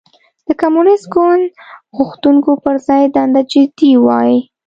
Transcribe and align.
د 0.47 0.49
کمونېست 0.61 1.05
ګوند 1.15 1.43
غوښتنو 1.97 2.53
پر 2.63 2.75
ځای 2.87 3.03
دنده 3.15 3.41
جدي 3.51 3.91
وای. 4.05 4.33